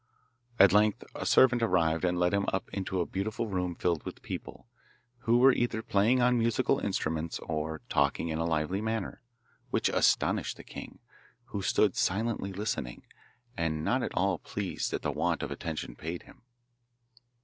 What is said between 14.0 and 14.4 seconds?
at all